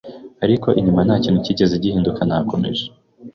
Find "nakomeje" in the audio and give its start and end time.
2.27-2.85